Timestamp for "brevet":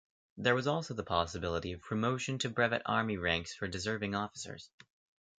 2.49-2.81